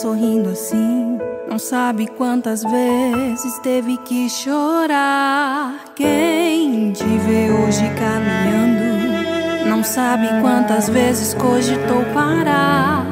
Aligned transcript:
sorrindo 0.00 0.48
assim. 0.50 1.18
Não 1.48 1.58
sabe 1.58 2.06
quantas 2.06 2.62
vezes 2.62 3.58
teve 3.58 3.98
que 3.98 4.30
chorar. 4.30 5.84
Quem 5.94 6.92
te 6.92 7.04
vê 7.04 7.50
hoje 7.50 7.84
caminhando, 7.98 9.68
não 9.68 9.84
sabe 9.84 10.28
quantas 10.40 10.88
vezes 10.88 11.34
cogitou 11.34 12.04
parar. 12.14 13.04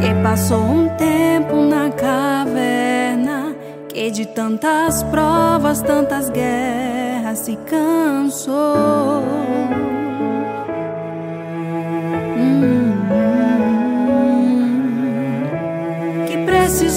Que 0.00 0.14
passou 0.22 0.62
um 0.62 0.88
tempo 0.96 1.56
na 1.62 1.90
caverna, 1.90 3.54
que 3.88 4.10
de 4.10 4.26
tantas 4.26 5.02
provas, 5.04 5.80
tantas 5.80 6.28
guerras 6.28 7.38
se 7.38 7.56
cansou. 7.56 9.22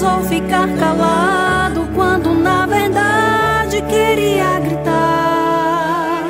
Precisou 0.00 0.24
ficar 0.24 0.66
calado 0.78 1.86
quando 1.94 2.32
na 2.32 2.64
verdade 2.64 3.82
queria 3.82 4.58
gritar. 4.60 6.24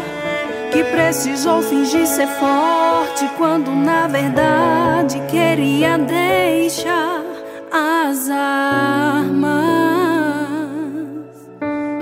Que 0.72 0.82
precisou 0.82 1.62
fingir 1.62 2.04
ser 2.04 2.26
forte 2.26 3.30
quando 3.38 3.70
na 3.70 4.08
verdade 4.08 5.22
queria 5.30 5.96
deixar 5.98 7.22
as 7.70 8.28
armas. 8.28 9.60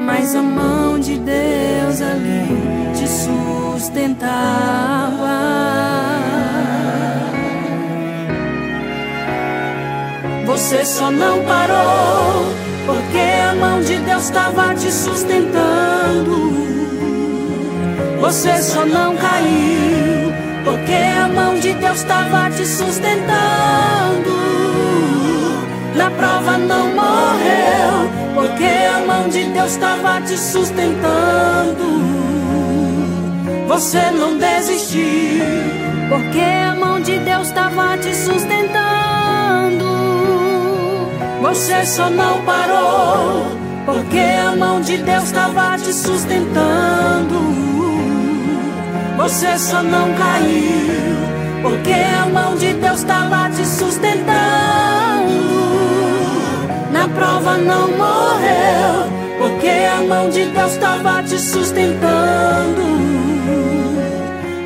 Mas 0.06 0.34
a 0.34 0.41
mão 0.41 0.98
de 0.98 1.19
Deus 1.19 2.00
ali 2.00 2.48
te 2.94 3.06
sustentava. 3.06 5.57
Você 10.58 10.84
só 10.84 11.08
não 11.08 11.44
parou 11.44 12.52
porque 12.84 13.20
a 13.48 13.54
mão 13.54 13.80
de 13.80 13.96
Deus 13.98 14.24
estava 14.24 14.74
te 14.74 14.90
sustentando. 14.90 16.52
Você 18.20 18.60
só 18.60 18.84
não 18.84 19.14
caiu 19.14 20.32
porque 20.64 20.92
a 20.92 21.28
mão 21.28 21.60
de 21.60 21.74
Deus 21.74 21.98
estava 21.98 22.50
te 22.50 22.66
sustentando. 22.66 23.22
Na 25.94 26.10
prova 26.10 26.58
não 26.58 26.88
morreu 26.88 28.10
porque 28.34 28.64
a 28.64 29.06
mão 29.06 29.28
de 29.28 29.44
Deus 29.44 29.70
estava 29.70 30.20
te 30.22 30.36
sustentando. 30.36 31.86
Você 33.68 34.10
não 34.10 34.36
desistiu 34.36 35.44
porque 36.08 36.40
a 36.40 36.74
mão 36.74 37.00
de 37.00 37.16
Deus 37.20 37.46
estava 37.46 37.96
te 37.96 38.12
sustentando. 38.12 38.88
Você 41.48 41.84
só 41.86 42.10
não 42.10 42.42
parou 42.42 43.56
porque 43.86 44.18
a 44.18 44.54
mão 44.54 44.82
de 44.82 44.98
Deus 44.98 45.24
estava 45.24 45.78
te 45.78 45.94
sustentando. 45.94 47.38
Você 49.16 49.58
só 49.58 49.82
não 49.82 50.12
caiu 50.12 51.16
porque 51.62 51.94
a 51.94 52.26
mão 52.26 52.54
de 52.54 52.74
Deus 52.74 52.98
estava 52.98 53.48
te 53.48 53.64
sustentando. 53.64 54.28
Na 56.92 57.08
prova 57.08 57.56
não 57.56 57.88
morreu 57.92 59.08
porque 59.38 59.70
a 59.70 60.02
mão 60.06 60.28
de 60.28 60.44
Deus 60.44 60.72
estava 60.72 61.22
te 61.22 61.38
sustentando. 61.38 62.82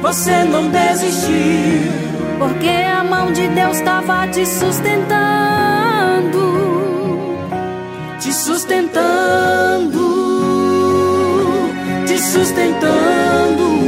Você 0.02 0.42
não 0.42 0.68
desistiu 0.68 1.92
porque 2.40 2.68
a 2.68 3.04
mão 3.04 3.30
de 3.30 3.46
Deus 3.46 3.76
estava 3.76 4.26
te 4.26 4.44
sustentando 4.44 6.61
te 8.22 8.32
sustentando, 8.32 10.00
te 12.06 12.18
sustentando, 12.18 13.81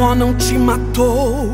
só 0.00 0.14
não 0.14 0.32
te 0.32 0.56
matou, 0.56 1.46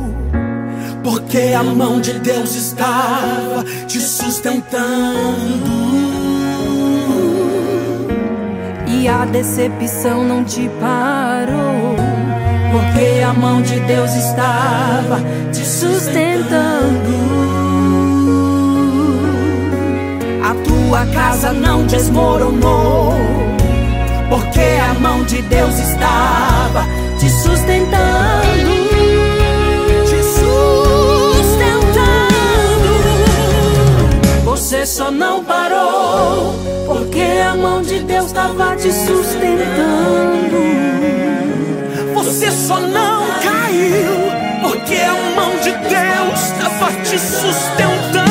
porque 1.02 1.52
a 1.52 1.64
mão 1.64 2.00
de 2.00 2.12
Deus 2.20 2.54
estava 2.54 3.64
te 3.88 3.98
sustentando. 3.98 4.87
E 8.87 9.08
a 9.08 9.25
decepção 9.25 10.22
não 10.22 10.44
te 10.44 10.70
parou, 10.81 11.96
porque 12.70 13.20
a 13.25 13.32
mão 13.32 13.62
de 13.62 13.81
Deus 13.81 14.14
estava 14.14 15.20
te 15.52 15.66
sustentando. 15.66 17.16
A 20.44 20.54
tua 20.64 21.04
casa 21.06 21.52
não 21.52 21.84
desmoronou, 21.84 23.12
porque 24.31 24.60
a 24.88 24.94
mão 25.00 25.25
de 25.25 25.43
Deus 25.43 25.76
estava 25.81 26.87
te 27.19 27.28
sustentando. 27.28 27.85
A 37.46 37.54
mão 37.54 37.81
de 37.81 38.00
Deus 38.00 38.26
estava 38.26 38.76
te 38.76 38.93
sustentando. 38.93 40.56
Você 42.14 42.50
só 42.50 42.81
não 42.81 43.26
caiu 43.40 44.16
porque 44.62 44.96
a 44.96 45.14
mão 45.37 45.56
de 45.58 45.70
Deus 45.70 46.40
estava 46.40 46.93
te 47.04 47.19
sustentando. 47.19 48.25